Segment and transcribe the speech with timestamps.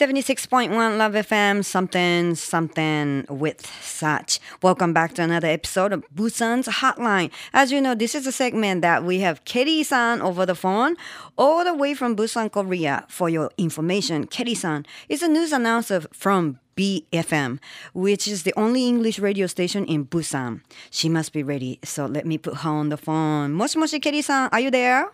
[0.00, 4.40] 76.1 Love FM, something, something with such.
[4.62, 7.30] Welcome back to another episode of Busan's Hotline.
[7.52, 10.96] As you know, this is a segment that we have Kitty san over the phone,
[11.36, 13.04] all the way from Busan, Korea.
[13.10, 17.58] For your information, Kitty san is a news announcer from BFM,
[17.92, 20.62] which is the only English radio station in Busan.
[20.90, 23.52] She must be ready, so let me put her on the phone.
[23.52, 25.10] Moshi Moshi Kitty san, are you there?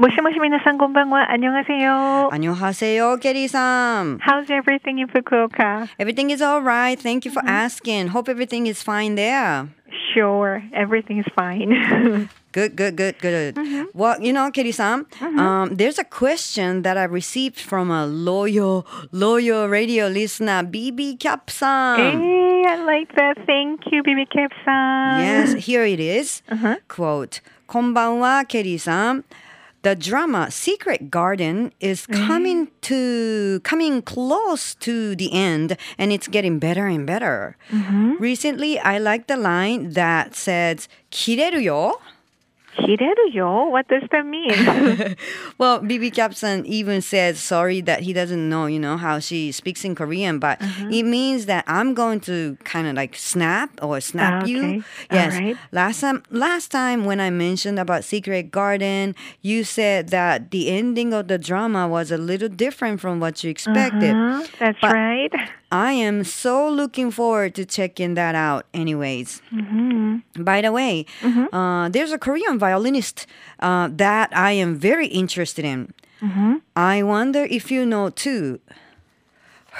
[0.00, 1.30] もしもし皆さんこんばんは。
[1.30, 2.32] あにょはせよ。
[2.32, 4.16] あにょはせよ、ケリーさん。
[4.16, 5.88] How's everything in Fukuoka?
[5.98, 6.98] Everything is alright.
[6.98, 7.50] Thank you for mm-hmm.
[7.50, 8.08] asking.
[8.08, 9.68] Hope everything is fine there.
[10.14, 12.30] Sure, everything is fine.
[12.52, 13.56] good, good, good, good.
[13.56, 13.92] Mm-hmm.
[13.92, 15.38] Well, you know, Kitty Sam, mm-hmm.
[15.38, 21.50] um, there's a question that I received from a loyal, loyal radio listener, BB Cap
[21.50, 22.22] Sam.
[22.22, 23.36] Hey, I like that.
[23.44, 25.20] Thank you, BB Cap Sam.
[25.20, 26.40] Yes, here it is.
[26.48, 26.76] Uh-huh.
[26.88, 29.26] Quote, こんばんは、ケリーさん。
[29.83, 36.87] The drama Secret Garden is coming to coming close to the end and it's getting better
[36.87, 37.55] and better.
[38.19, 41.99] Recently I liked the line that says 切れるよ
[42.77, 43.71] 기대로요?
[43.71, 44.51] What does that mean?
[45.57, 49.85] Well, BB Capson even says sorry that he doesn't know, you know, how she speaks
[49.85, 50.57] in Korean, but
[50.91, 54.59] it means that I'm going to kind of like snap or snap Ah, you.
[54.59, 54.81] okay.
[55.09, 55.33] Yes.
[55.35, 55.57] Alright.
[55.71, 61.13] Last time last time when I mentioned about Secret Garden, you said that the ending
[61.13, 64.11] of the drama was a little different from what you expected.
[64.13, 64.43] Huh?
[64.59, 65.31] That's But- right.
[65.71, 69.41] I am so looking forward to checking that out anyways.
[70.39, 71.05] By the way,
[71.51, 73.26] uh, there's a Korean violinist
[73.58, 75.92] uh, that I am very interested in.
[76.22, 76.56] Mm-hmm.
[76.76, 78.60] I wonder if you know too.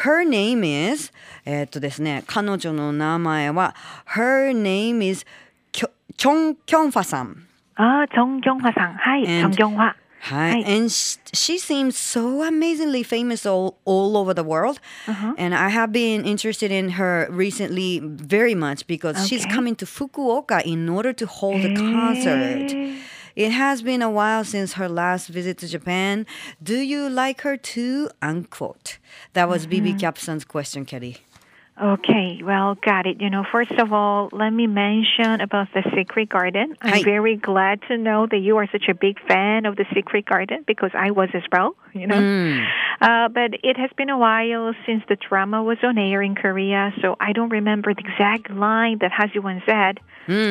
[0.05, 1.13] Her name is
[1.45, 3.75] えっとですね、彼女の名前は
[4.15, 5.27] Her name is
[5.73, 7.47] チョン・キョンファさん。
[7.77, 8.95] ああ、チョン・キョンファさん。
[8.95, 9.95] はい、チョン・キョンファ。
[10.23, 10.51] Hi.
[10.51, 10.59] Hi.
[10.59, 14.79] And sh- she seems so amazingly famous all, all over the world.
[15.07, 15.35] Uh-huh.
[15.39, 20.63] And I have been interested in her recently very much because she's coming to Fukuoka
[20.65, 22.71] in order to hold a concert.
[23.37, 26.27] It has been a while since her last visit to Japan.
[26.63, 28.11] Do you like her too?
[28.21, 28.99] Unquote.
[29.33, 31.19] That was BB Capson's question, Kelly.
[31.81, 33.23] Okay, well, got it.
[33.23, 36.77] You know, first of all, let me mention about the Secret Garden.
[36.83, 37.03] I'm Hi.
[37.03, 40.63] very glad to know that you are such a big fan of the Secret Garden
[40.67, 42.19] because I was as well, you know.
[43.01, 46.93] Uh, but it has been a while since the drama was on air in Korea,
[47.01, 50.01] so I don't remember the exact line that Hajiwon said.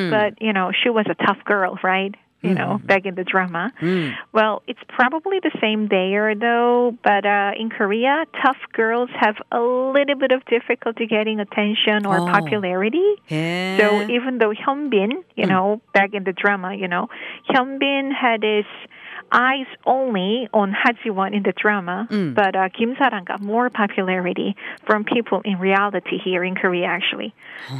[0.10, 2.16] But, you know, she was a tough girl, right?
[2.42, 2.88] You know, mm-hmm.
[2.88, 3.74] back in the drama.
[3.82, 4.14] Mm.
[4.32, 6.96] Well, it's probably the same there, though.
[7.04, 12.20] But uh, in Korea, tough girls have a little bit of difficulty getting attention or
[12.20, 12.28] Oh.
[12.28, 13.16] popularity.
[13.28, 13.78] Yeah.
[13.78, 15.50] So even though Hyunbin, you mm.
[15.50, 17.10] know, back in the drama, you know,
[17.50, 18.66] Hyunbin had his
[19.32, 25.04] eyes only on Hajiwon in the drama, but uh, Kim Sarang got more popularity from
[25.04, 27.34] people in reality here in Korea, actually.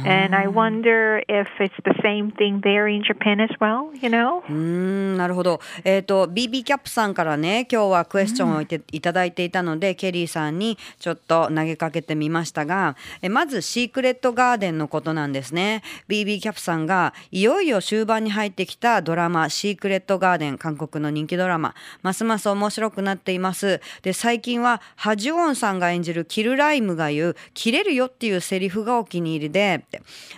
[0.04, 4.42] And I wonder if it's the same thing there in Japan as well, you know?
[4.48, 5.60] うーんなるほど。
[5.84, 15.82] えっ、と BB キャップさんからね今日はクエスチョンをいていただいていたので、ケリーさんにちょっと投げかけてみましたが、えまずシークレットガーデンのことなんですね。
[16.08, 23.80] BB キャップさんがいよいよ終盤に入ってきたドラマシークレットガーデン韓国の人気ドラマますます面白くなっています。
[24.02, 29.86] で最近はハジュオンさんが演じるキルライムが言う切れるよっていうセリフがお気に入りで、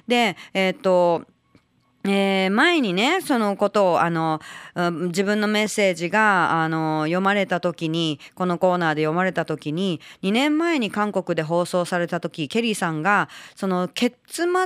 [0.06, 1.24] でえっ、と
[2.04, 4.40] えー前にねそのことをあの
[4.74, 14.16] うん自分のメッセージがあの読まれた時にこのコーナーで読まれた時に2年前に韓国で放送された時ケリーさんがその結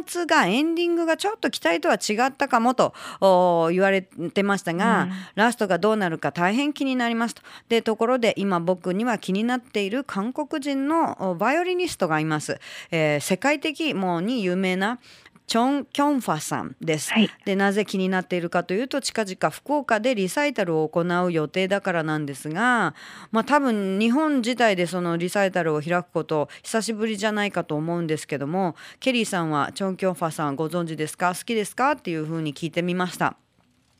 [0.07, 7.43] 末がエンディングがちょっと期待とは違ったかもとお言われてましたが、ラストがどうなるか大変気になりますと。
[7.69, 12.59] でところで今僕には気になっている韓国人のおバイオリニストがいます。
[12.91, 14.99] えー世界的もうに有名な
[15.47, 17.13] チョン・キョンファさんです。
[17.13, 22.95] はいでなぜ気になっているかというと近々福岡でリサイタルを行う予定だからなんですが、
[23.31, 31.35] まあ、多分日本自体でそのリサイタルを開くこと久しぶりじゃないかと思うんですけどもケリーさんはチョン・キョンファさんご存知ですか？
[31.35, 31.93] 好きですか？
[31.93, 33.37] っていうふうに聞いてみました。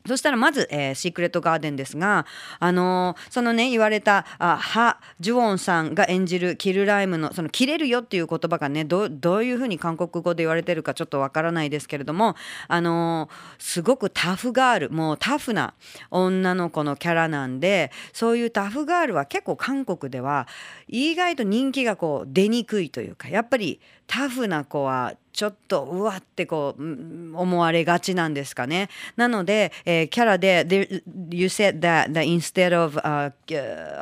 [0.07, 2.25] そしたらまず、えーシークレットガーデンですが、
[2.59, 12.35] あのーそのね言われたあハ・ジュオンさんが演じるキルライムのその切れるよっていう言葉がねどうどういうふうに韓国語で言われてるかちょっとわからないですけれども、
[12.67, 15.73] あのーすごくタフガールもうタフな
[16.09, 20.47] 女の子のキャラなんでそういうタフガールは結構韓国では
[20.87, 26.85] 意外と人気がこう出にくいというかやっぱりタフな子はちょっとうわってこうう
[27.31, 28.89] ん思われがちなんですかね。
[29.17, 33.31] なので、えーキャラで there- You said that, that instead of、uh,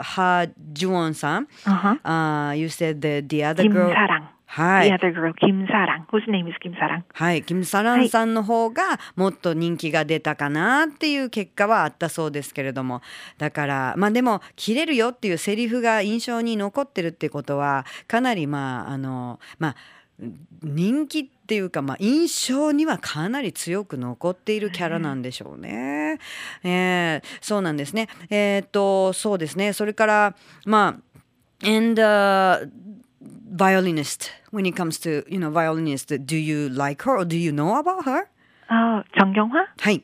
[0.01, 1.99] Ha Juwon さん、Uh-huh.
[2.03, 4.23] uh, You said the, the other Kim girl Sarang.
[4.47, 7.01] はい The other girl, Kim Sarang, whose name is Kim Sarang.
[7.13, 13.01] はい、キム・サランさんの方がもっと人気が出たかなっていう結果はあったそうですけれども
[13.37, 19.75] だからまあでも「切れるよ」っていうセリフが印象に残ってるってことはかなりまああのまあ
[20.63, 26.19] 人気っていうか、まあ、印象にはかなり強く残っているキャラなんでしょうね。
[26.63, 28.07] えーそうなんですね。
[28.29, 30.35] えーっとそうですねそれから
[30.65, 30.99] ま
[31.63, 32.69] あ and、uh,
[33.55, 37.51] violinist when it comes to you know violinist do you like her or do you
[37.51, 38.27] know about her
[38.67, 39.67] Oh, Jung Kyung-hwa?
[39.77, 40.03] はい。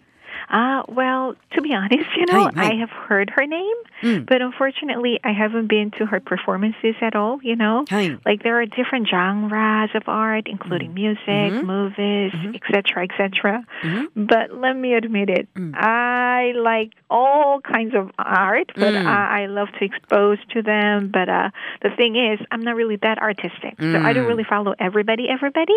[0.51, 2.49] Uh, well, to be honest, you know.
[2.55, 4.25] I have heard her name, mm.
[4.25, 7.85] but unfortunately, I haven't been to her performances at all, you know.
[8.25, 10.95] Like there are different genres of art, including mm.
[10.95, 11.65] music, mm-hmm.
[11.65, 13.23] movies, etc., mm-hmm.
[13.23, 13.65] etc.
[13.83, 14.25] Et mm-hmm.
[14.25, 15.73] But let me admit it, mm.
[15.75, 19.05] I like all kinds of art, but mm.
[19.05, 21.09] I, I, love to expose to them.
[21.11, 21.49] But uh,
[21.81, 24.29] the thing is, I'm not really that artistic, so I don't mm.
[24.29, 25.73] really follow everybody, everybody.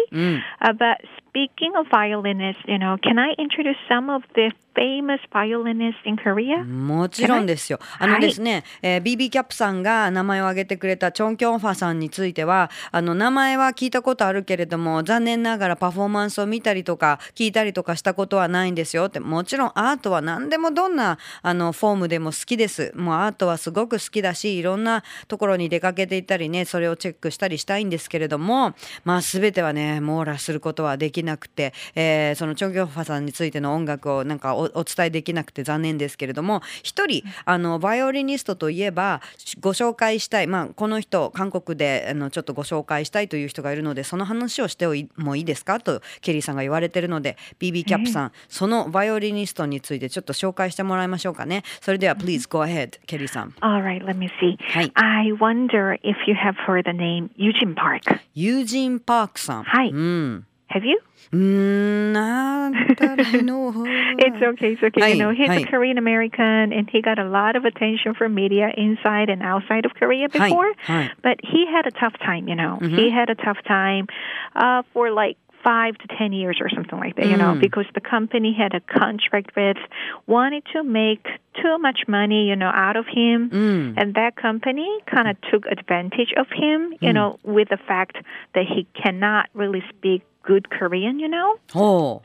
[0.60, 1.00] Uh, but
[1.34, 6.64] speaking of violinists, you know, can I introduce some of the famous violinists in Korea?
[6.64, 7.78] もちろんですよ。
[7.98, 28.74] あのですね、えー BB キャップさんが名前を挙げてくれたチョン・キョンファさんについてはあの名前は聞いたことあるけれども残念ながらパフォーマンスを見たりとか聞いたりとかしたことはないんですよってもちろんアートは何でもどんなあのフォームでも好きですもうアートはすごく好きだしいろんなところに出かけていったりねそれをチェックしたりしたいんですけれども
[29.04, 39.20] まあ全てはね網羅することはできなくて、えーそのチョン・キョンファさんについての音楽をなんかおお伝えできなくて残念ですけれども一人あのバイオリニストといえば
[39.60, 45.80] ご紹介したい、まあ、この人韓国であのちょっとご紹介したいという人がいるのでその話をしてもいいですか？
[45.80, 51.62] とケリーさんが言われてるので BB キャップさん、そのバイオリニストについてちょっと紹介してもらいましょうかね。
[51.80, 53.54] それでは Please go ahead ケリーさん。
[53.60, 54.56] All right, let me see.
[54.72, 54.90] Hi.
[54.94, 58.00] I wonder if you have heard the name Eugene Park.
[58.34, 59.62] ユージン・パークさん。
[59.64, 60.98] はいうん、Have you?
[61.32, 63.68] Mm, no, I know
[64.18, 64.72] it's okay.
[64.72, 65.00] It's okay.
[65.00, 65.60] Hi, you know, he's hi.
[65.60, 69.84] a Korean American, and he got a lot of attention from media inside and outside
[69.84, 70.72] of Korea before.
[70.82, 72.48] Hi, but he had a tough time.
[72.48, 72.92] You know, mm-hmm.
[72.92, 74.08] he had a tough time
[74.56, 77.38] uh, for like five to ten years or something like that, you mm.
[77.38, 79.78] know, because the company had a contract with
[80.26, 81.26] wanted to make
[81.60, 83.94] too much money, you know, out of him, mm.
[83.96, 87.14] and that company kind of took advantage of him, you mm.
[87.14, 88.18] know, with the fact
[88.54, 91.56] that he cannot really speak good Korean, you know.
[91.74, 92.22] Oh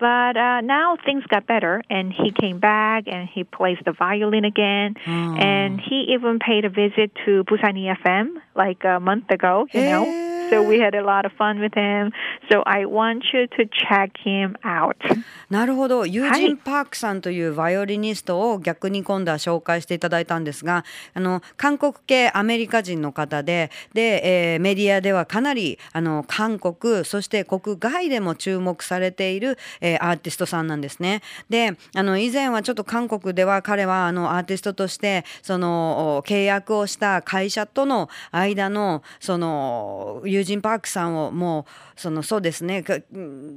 [0.00, 4.46] but uh, now things got better and he came back and he plays the violin
[4.46, 5.36] again oh.
[5.36, 10.38] and he even paid a visit to busan efm like a month ago you know.
[10.50, 12.12] So we had a lot of fun with him.
[12.50, 14.96] So I want you to check him out.
[15.48, 31.22] なるほどユージン・パークさんというバイオリニストを逆に今度は紹介していただいたんですがあの韓国系アメリカ人の方でで、えーメディアではかなりあの韓国そして国外でも注目されている、えーアーティストさんなんですね。
[31.48, 41.66] であの以前はちょっと韓国では彼はあのアーティストとしてそのお契約をした会社との間のそのユージン・パークさんをも
[41.96, 42.84] うそのそうですね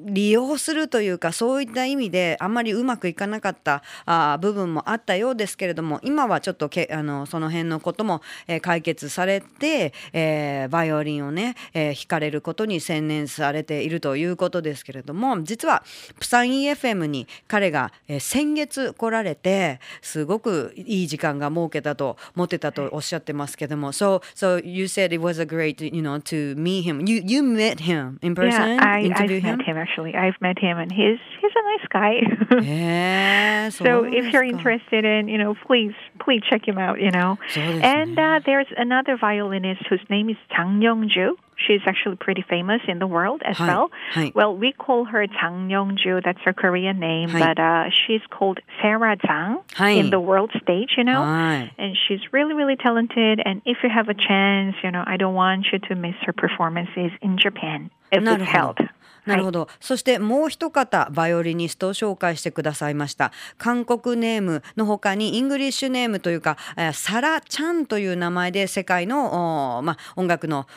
[0.05, 15.83] 利用するというかそういった意味であんまりうまくいかなかったあー部分もあったようですけれども今はちょっとけあのその辺のことも、えー解決されて、えーバイオリンをね、えー弾かれることに専念されているということですけれども実は
[16.19, 26.83] プサン EFM に彼が、えー先月来られてすごくいい時間が設けたと持ってたとおっしゃってますけども So, so you said it was a great you know to meet meet
[26.83, 27.05] him.
[27.07, 28.51] You you met him in person.
[28.51, 29.57] Yeah, I, I've him?
[29.57, 30.15] met him actually.
[30.15, 32.61] I've met him, and he's he's a nice guy.
[32.61, 33.75] yes.
[33.77, 36.99] so oh, if you're interested in, you know, please please check him out.
[36.99, 42.43] You know, and uh, there's another violinist whose name is Chang Yongju she's actually pretty
[42.47, 43.67] famous in the world as Hi.
[43.67, 43.91] well.
[44.11, 44.31] Hi.
[44.35, 46.23] Well, we call her Jang Yongju.
[46.23, 47.39] That's her Korean name, Hi.
[47.39, 49.59] but uh, she's called Sarah Jang
[49.97, 50.95] in the world stage.
[50.97, 53.41] You know, and she's really, really talented.
[53.43, 56.33] And if you have a chance, you know, I don't want you to miss her
[56.33, 58.77] performances in Japan It Not help.
[59.25, 59.69] なるほど。
[59.79, 63.31] そしてもう一方バイオリニストを紹介してくださいました。
[63.57, 70.67] 韓国ネームの他に English name というか、えーサラ・チャンという名前で世界の、まあ、音楽の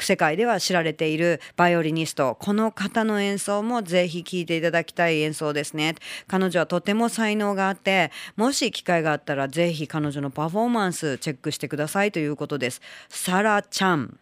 [0.00, 2.36] 世界では知られているバイオリニスト。
[2.38, 5.94] この方の演奏もぜひ聴いていただきたい演奏ですね。
[6.26, 12.80] 彼女はとても才能があって、もし機会があったらぜひ彼女のパフォーマンスチェックしてくださいということです。
[13.08, 14.18] サラ・チャン。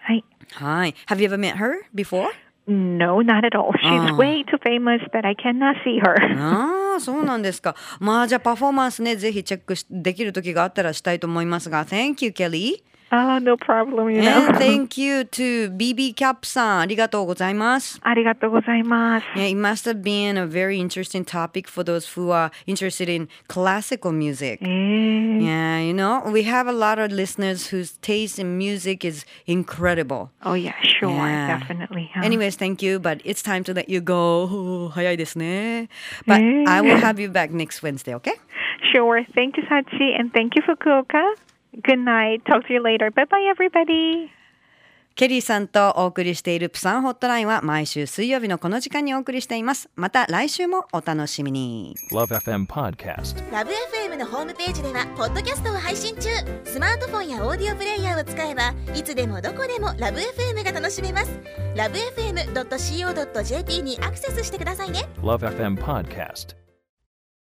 [0.00, 0.24] はい。
[0.52, 0.94] はい。
[1.08, 2.28] Have you ever met her before?
[2.68, 3.72] No, not at all.
[3.80, 4.16] She's Ah.
[4.16, 6.14] way too famous that I cannot see her.
[6.36, 7.76] ああ、そうなんですか。
[8.00, 12.82] まあじゃあパフォーマンスね、ぜひチェックしできる時があったらしたいと思いますが、Thank you, Kelly.
[13.12, 14.48] Oh no problem, you know.
[14.48, 16.80] And thank you to BB Cap さん。
[16.80, 18.00] ありがとうございます。
[18.02, 19.26] ありがとうございます。
[19.36, 24.10] Yeah, it must have been a very interesting topic for those who are interested in classical
[24.10, 24.60] music.
[24.60, 24.66] Eh.
[24.66, 30.30] Yeah, you know, we have a lot of listeners whose taste in music is incredible.
[30.42, 31.58] Oh, yeah, sure, yeah.
[31.58, 32.10] definitely.
[32.12, 32.22] Huh?
[32.24, 34.90] Anyways, thank you, but it's time to let you go.
[34.94, 35.88] 早いですね。
[36.26, 37.00] But I will eh.
[37.00, 38.34] have you back next Wednesday, okay?
[38.92, 39.24] Sure.
[39.34, 41.45] Thank you, Sachi, and thank you, Fukuoka.
[41.82, 42.44] Good night.
[42.46, 43.10] Talk to you later.
[43.10, 44.30] Bye bye, everybody.
[45.16, 49.88] ケリーさんとお送りしているプサンホットラインは毎週水曜日のこの時間にお送りしています。
[49.96, 51.94] また来週もお楽しみに。
[52.12, 53.50] Love FM Podcast.
[53.50, 56.28] ラブ f m のホームページではポッドキャストを配信中
[56.64, 61.40] スマートフォンやオーディオプレイヤーを使えばいつでもどこでもラブ f m が楽しめます
[61.74, 66.65] ラブ FM.co.jp にアクセスしてくださいね Love FM Podcast.